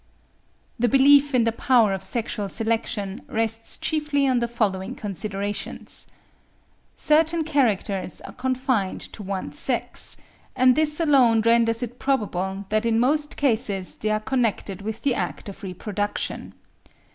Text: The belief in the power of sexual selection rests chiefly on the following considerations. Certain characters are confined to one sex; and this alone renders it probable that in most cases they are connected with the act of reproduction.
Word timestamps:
The 0.79 0.89
belief 0.89 1.35
in 1.35 1.43
the 1.43 1.51
power 1.51 1.93
of 1.93 2.01
sexual 2.01 2.49
selection 2.49 3.19
rests 3.27 3.77
chiefly 3.77 4.27
on 4.27 4.39
the 4.39 4.47
following 4.47 4.95
considerations. 4.95 6.07
Certain 6.95 7.43
characters 7.43 8.19
are 8.21 8.33
confined 8.33 9.01
to 9.13 9.21
one 9.21 9.53
sex; 9.53 10.17
and 10.55 10.73
this 10.75 10.99
alone 10.99 11.41
renders 11.41 11.83
it 11.83 11.99
probable 11.99 12.65
that 12.69 12.83
in 12.87 12.99
most 12.99 13.37
cases 13.37 13.93
they 13.93 14.09
are 14.09 14.19
connected 14.19 14.81
with 14.81 15.03
the 15.03 15.13
act 15.13 15.47
of 15.47 15.61
reproduction. 15.61 16.55